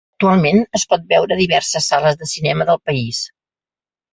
Actualment, 0.17 0.55
es 0.79 0.85
pot 0.93 1.03
veure 1.11 1.35
a 1.35 1.37
diverses 1.41 1.91
sales 1.91 2.19
de 2.23 2.31
cinema 2.33 2.69
del 2.71 2.83
país. 2.91 3.21